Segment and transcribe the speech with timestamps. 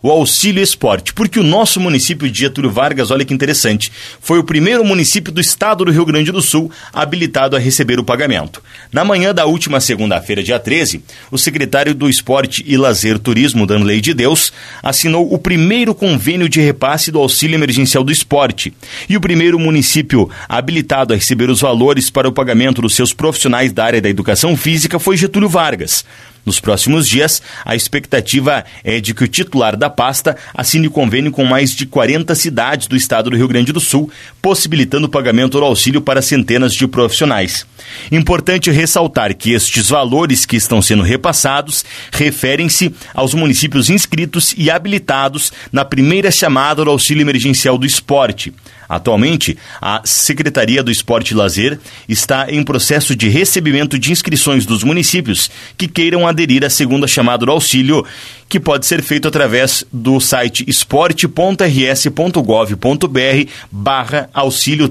[0.00, 4.44] o Auxílio Esporte, porque o nosso município de Getúlio Vargas, olha que interessante, foi o
[4.44, 8.62] primeiro município do estado do Rio Grande do Sul habilitado a receber o pagamento.
[8.92, 14.00] Na manhã da última segunda-feira, dia 13, o secretário do Esporte e Lazer Turismo, Danley
[14.00, 14.52] de Deus,
[14.84, 18.72] assinou o primeiro convênio de repasse do Auxílio Emergencial do Esporte.
[19.08, 23.72] E o primeiro município habilitado a receber os valores para o pagamento dos seus profissionais
[23.72, 26.04] da área da educação física foi Getúlio Vargas.
[26.48, 31.44] Nos próximos dias, a expectativa é de que o titular da pasta assine convênio com
[31.44, 35.64] mais de 40 cidades do estado do Rio Grande do Sul, possibilitando o pagamento do
[35.66, 37.66] auxílio para centenas de profissionais.
[38.10, 45.52] Importante ressaltar que estes valores que estão sendo repassados referem-se aos municípios inscritos e habilitados
[45.70, 48.54] na primeira chamada do auxílio emergencial do esporte.
[48.88, 54.82] Atualmente, a Secretaria do Esporte e Lazer está em processo de recebimento de inscrições dos
[54.82, 58.04] municípios que queiram aderir à segunda chamada do auxílio
[58.48, 64.90] que pode ser feito através do site esporte.rs.gov.br barra auxílio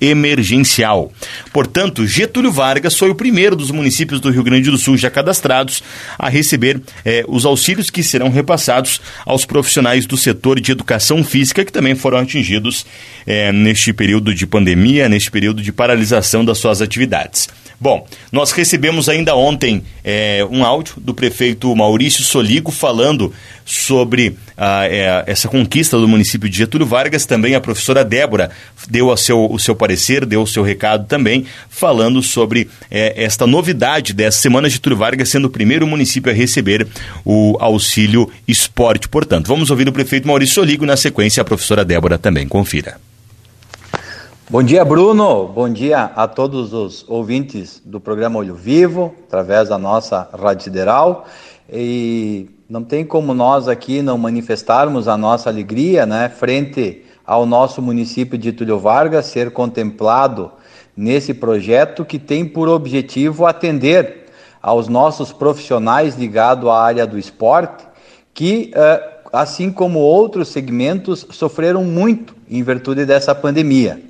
[0.00, 1.12] emergencial.
[1.52, 5.82] Portanto, Getúlio Vargas foi o primeiro dos municípios do Rio Grande do Sul já cadastrados
[6.18, 11.64] a receber eh, os auxílios que serão repassados aos profissionais do setor de educação física
[11.64, 12.84] que também foram atingidos
[13.26, 17.48] eh, neste período de pandemia, neste período de paralisação das suas atividades.
[17.78, 23.34] Bom, nós recebemos ainda ontem é, um áudio do prefeito Maurício Soligo falando
[23.66, 27.26] sobre ah, é, essa conquista do município de Getúlio Vargas.
[27.26, 28.50] Também a professora Débora
[28.88, 33.46] deu o seu, o seu parecer, deu o seu recado também, falando sobre é, esta
[33.46, 36.86] novidade dessa semana Getúlio Vargas sendo o primeiro município a receber
[37.26, 39.06] o auxílio esporte.
[39.06, 42.48] Portanto, vamos ouvir o prefeito Maurício Soligo na sequência a professora Débora também.
[42.48, 42.96] Confira.
[44.48, 45.48] Bom dia, Bruno.
[45.48, 51.26] Bom dia a todos os ouvintes do programa Olho Vivo, através da nossa Rádio Sideral.
[51.68, 57.82] E não tem como nós aqui não manifestarmos a nossa alegria, né, frente ao nosso
[57.82, 60.52] município de Túlio Vargas ser contemplado
[60.96, 64.26] nesse projeto que tem por objetivo atender
[64.62, 67.84] aos nossos profissionais ligados à área do esporte,
[68.32, 74.06] que, eh, assim como outros segmentos, sofreram muito em virtude dessa pandemia.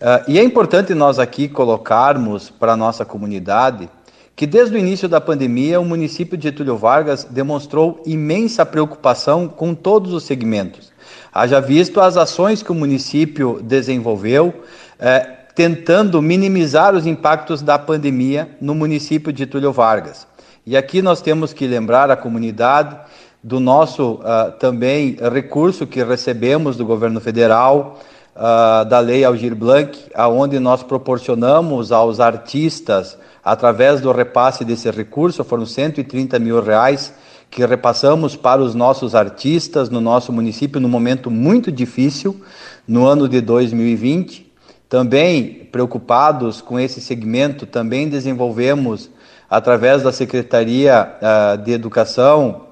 [0.00, 3.90] Uh, e é importante nós aqui colocarmos para a nossa comunidade
[4.34, 9.74] que desde o início da pandemia o município de Getúlio Vargas demonstrou imensa preocupação com
[9.74, 10.90] todos os segmentos.
[11.30, 14.62] Haja visto as ações que o município desenvolveu,
[14.98, 20.26] eh, tentando minimizar os impactos da pandemia no município de Getúlio Vargas.
[20.64, 22.96] E aqui nós temos que lembrar a comunidade
[23.44, 27.98] do nosso uh, também recurso que recebemos do governo federal,
[28.34, 35.44] uh, da Lei Algir Blanc, aonde nós proporcionamos aos artistas, através do repasse desse recurso,
[35.44, 37.12] foram 130 mil reais
[37.50, 42.40] que repassamos para os nossos artistas no nosso município num momento muito difícil,
[42.86, 44.50] no ano de 2020.
[44.88, 49.10] Também preocupados com esse segmento, também desenvolvemos,
[49.48, 52.66] através da Secretaria uh, de Educação,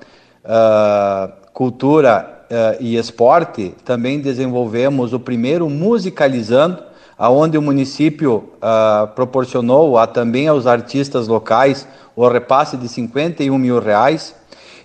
[0.45, 2.38] uh, Cultura
[2.81, 6.83] e Esporte, também desenvolvemos o primeiro Musicalizando,
[7.19, 13.81] aonde o município uh, proporcionou a, também aos artistas locais o repasse de 51 mil
[13.81, 14.35] reais.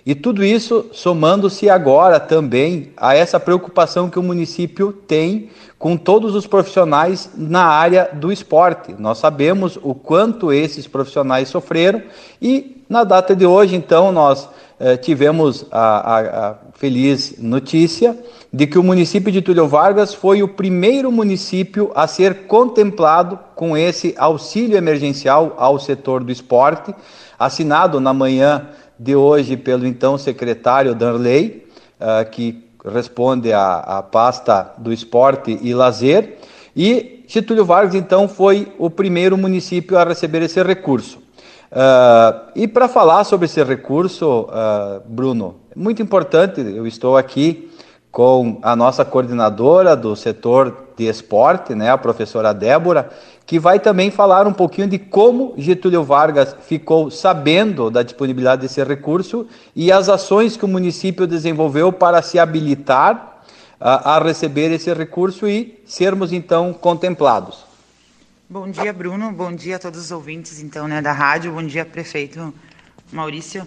[0.06, 5.48] E tudo isso somando-se agora também a essa preocupação que o município tem
[5.78, 8.94] com todos os profissionais na área do esporte.
[8.98, 12.02] Nós sabemos o quanto esses profissionais sofreram
[12.40, 18.18] e na data de hoje, então, nós eh, tivemos a, a, a, feliz notícia
[18.52, 23.76] de que o município de Túlio Vargas foi o primeiro município a ser contemplado com
[23.76, 26.94] esse auxílio emergencial ao setor do esporte,
[27.38, 28.68] assinado na manhã
[28.98, 31.66] de hoje pelo então secretário Darley,
[32.00, 36.38] uh, que responde à, à pasta do esporte e lazer,
[36.76, 41.23] e Getúlio Vargas então foi o primeiro município a receber esse recurso.
[41.70, 47.70] Uh, e para falar sobre esse recurso, uh, Bruno, muito importante, eu estou aqui
[48.14, 53.10] com a nossa coordenadora do setor de esporte, né, a professora Débora,
[53.44, 58.82] que vai também falar um pouquinho de como Getúlio Vargas ficou sabendo da disponibilidade desse
[58.84, 63.42] recurso e as ações que o município desenvolveu para se habilitar
[63.80, 67.73] uh, a receber esse recurso e sermos então contemplados.
[68.46, 69.32] Bom dia, Bruno.
[69.32, 71.50] Bom dia a todos os ouvintes, então, né, da rádio.
[71.50, 72.52] Bom dia, prefeito
[73.10, 73.66] Maurício.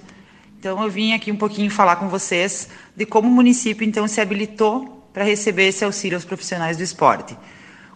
[0.60, 4.22] Então, eu vim aqui um pouquinho falar com vocês de como o município, então, se
[4.22, 7.36] habilitou para receber esse auxílio aos profissionais do esporte.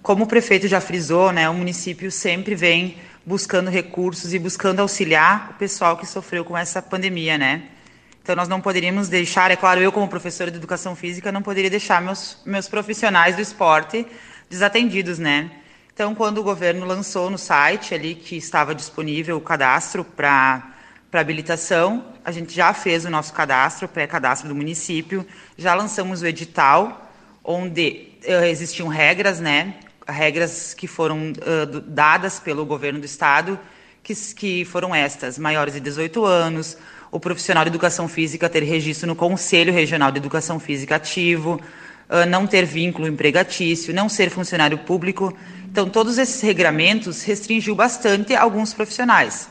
[0.02, 5.52] Como o prefeito já frisou, né, o município sempre vem buscando recursos e buscando auxiliar
[5.52, 7.62] o pessoal que sofreu com essa pandemia, né?
[8.24, 11.70] Então, nós não poderíamos deixar, é claro, eu como professora de educação física, não poderia
[11.70, 14.04] deixar meus, meus profissionais do esporte
[14.50, 15.52] desatendidos, né?
[15.94, 20.74] Então, quando o governo lançou no site ali que estava disponível o cadastro para
[21.12, 25.26] habilitação, a gente já fez o nosso cadastro, pré-cadastro do município,
[25.58, 27.12] já lançamos o edital,
[27.44, 29.76] onde uh, existiam regras, né?
[30.08, 33.60] Regras que foram uh, dadas pelo governo do estado,
[34.02, 36.78] que, que foram estas: maiores de 18 anos,
[37.12, 41.60] o profissional de educação física ter registro no Conselho Regional de Educação Física ativo,
[42.28, 45.36] não ter vínculo empregatício, não ser funcionário público.
[45.66, 49.50] Então, todos esses regramentos restringiu bastante alguns profissionais.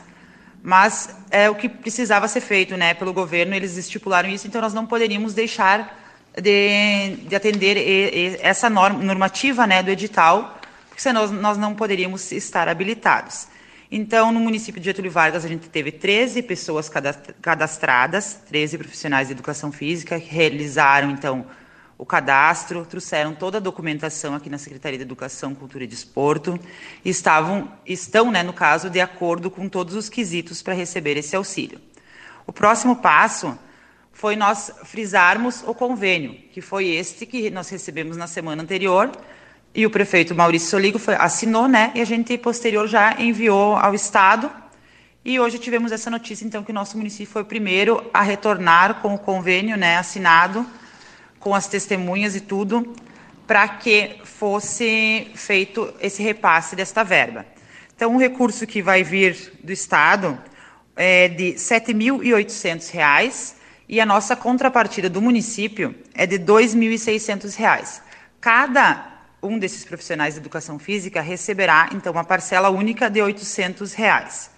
[0.61, 4.73] Mas é o que precisava ser feito né, pelo governo, eles estipularam isso, então nós
[4.73, 5.99] não poderíamos deixar
[6.39, 11.73] de, de atender e, e essa norma, normativa né, do edital, porque senão nós não
[11.73, 13.47] poderíamos estar habilitados.
[13.91, 16.89] Então, no município de Getúlio Vargas, a gente teve 13 pessoas
[17.41, 21.45] cadastradas, 13 profissionais de educação física, que realizaram, então,
[22.01, 26.59] o cadastro, trouxeram toda a documentação aqui na Secretaria de Educação, Cultura e Desporto,
[27.05, 31.35] e estavam, estão, né, no caso, de acordo com todos os quesitos para receber esse
[31.35, 31.79] auxílio.
[32.47, 33.55] O próximo passo
[34.11, 39.11] foi nós frisarmos o convênio, que foi este que nós recebemos na semana anterior,
[39.71, 41.91] e o prefeito Maurício Soligo foi, assinou, né?
[41.93, 44.49] E a gente, posterior, já enviou ao Estado.
[45.23, 49.03] E hoje tivemos essa notícia, então, que o nosso município foi o primeiro a retornar
[49.03, 50.65] com o convênio né, assinado,
[51.41, 52.95] com as testemunhas e tudo,
[53.45, 57.45] para que fosse feito esse repasse desta verba.
[57.93, 60.39] Então, o recurso que vai vir do Estado
[60.95, 63.55] é de R$ 7.800
[63.89, 68.01] e a nossa contrapartida do município é de R$ 2.600.
[68.39, 69.11] Cada
[69.41, 74.50] um desses profissionais de educação física receberá, então, uma parcela única de 800 reais.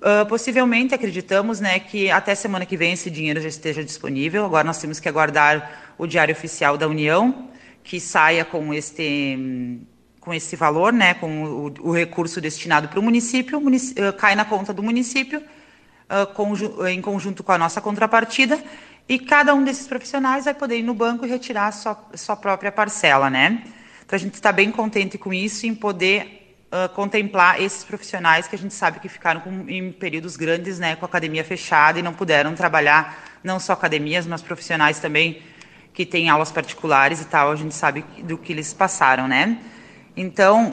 [0.00, 4.44] Uh, possivelmente, acreditamos né, que até semana que vem esse dinheiro já esteja disponível.
[4.44, 7.48] Agora nós temos que aguardar o Diário Oficial da União,
[7.82, 9.80] que saia com este,
[10.20, 14.44] com esse valor, né, com o, o recurso destinado para o município, uh, cai na
[14.44, 18.62] conta do município, uh, conju em conjunto com a nossa contrapartida,
[19.08, 22.36] e cada um desses profissionais vai poder ir no banco e retirar a sua, sua
[22.36, 23.64] própria parcela, né?
[24.06, 26.37] Então, a gente está bem contente com isso, em poder
[26.72, 30.96] uh, contemplar esses profissionais que a gente sabe que ficaram com, em períodos grandes né,
[30.96, 35.42] com a academia fechada e não puderam trabalhar, não só academias, mas profissionais também
[35.92, 39.58] que têm aulas particulares e tal, a gente sabe do que eles passaram, né?
[40.16, 40.70] Então,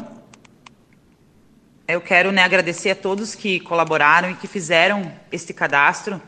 [1.88, 6.22] eu quero né, agradecer a todos que colaboraram e que fizeram este cadastro.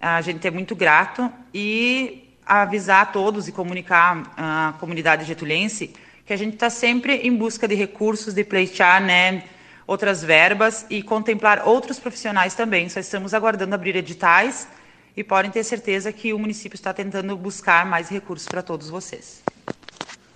[0.00, 5.92] A gente é muito grato e avisar a todos e comunicar à comunidade getulense
[6.30, 9.42] que a gente está sempre em busca de recursos, de pleitear né,
[9.84, 12.88] outras verbas e contemplar outros profissionais também.
[12.88, 14.68] Só estamos aguardando abrir editais
[15.16, 19.42] e podem ter certeza que o município está tentando buscar mais recursos para todos vocês.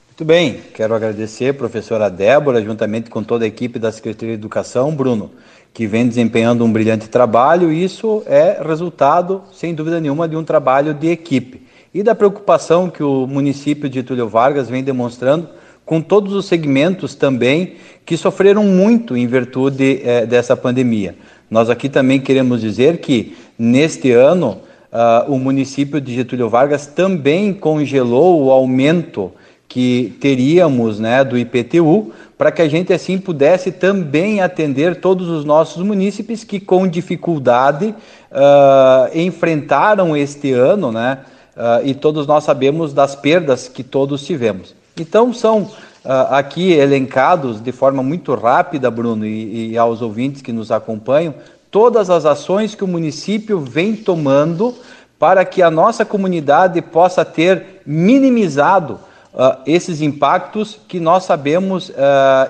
[0.08, 4.40] Muito bem, quero agradecer a professora Débora, juntamente com toda a equipe da Secretaria de
[4.40, 5.30] Educação, Bruno,
[5.72, 7.72] que vem desempenhando um brilhante trabalho.
[7.72, 12.90] E isso é resultado, sem dúvida nenhuma, de um trabalho de equipe e da preocupação
[12.90, 18.64] que o município de Túlio Vargas vem demonstrando com todos os segmentos também que sofreram
[18.64, 21.14] muito em virtude eh, dessa pandemia.
[21.50, 24.60] Nós aqui também queremos dizer que neste ano
[24.92, 29.30] uh, o município de Getúlio Vargas também congelou o aumento
[29.68, 35.44] que teríamos né, do IPTU para que a gente assim pudesse também atender todos os
[35.44, 37.94] nossos munícipes que com dificuldade
[38.30, 41.18] uh, enfrentaram este ano, né?
[41.56, 44.74] Uh, e todos nós sabemos das perdas que todos tivemos.
[44.96, 45.70] Então, são uh,
[46.30, 51.34] aqui elencados de forma muito rápida, Bruno, e, e, aos ouvintes que nos acompanham,
[51.70, 54.74] todas as ações que o município vem tomando
[55.18, 59.00] para que a nossa comunidade possa ter minimizado
[59.32, 61.92] uh, esses impactos que nós sabemos uh,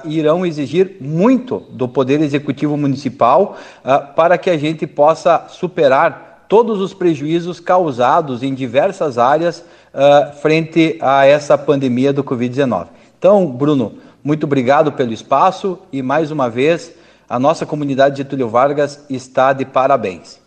[0.04, 3.56] irão exigir muito do Poder Executivo Municipal
[4.14, 10.98] para que a gente possa superar todos os prejuízos causados em diversas áreas uh, frente
[11.00, 12.88] a essa pandemia do Covid-19.
[13.18, 16.92] Então, Bruno, muito obrigado pelo espaço e mais uma vez
[17.28, 20.43] a nossa comunidade de Túlio Vargas está de parabéns.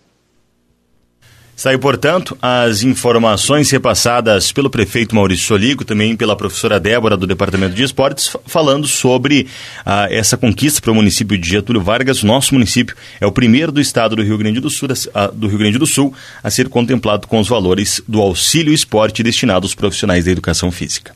[1.58, 7.74] Saiu, portanto, as informações repassadas pelo prefeito Maurício Soligo, também pela professora Débora do Departamento
[7.74, 9.48] de Esportes, falando sobre
[9.84, 12.22] ah, essa conquista para o município de Getúlio Vargas.
[12.22, 15.58] Nosso município é o primeiro do estado do Rio Grande do Sul, a, do Rio
[15.58, 20.26] Grande do Sul a ser contemplado com os valores do auxílio esporte destinado aos profissionais
[20.26, 21.16] da educação física.